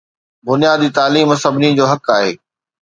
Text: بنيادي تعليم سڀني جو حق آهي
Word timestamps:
بنيادي 0.47 0.87
تعليم 0.97 1.29
سڀني 1.43 1.69
جو 1.77 1.85
حق 1.91 2.05
آهي 2.17 2.31